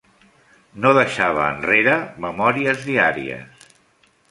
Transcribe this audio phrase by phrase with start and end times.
[0.85, 1.95] No deixava enrere
[2.25, 3.65] memòries diàries.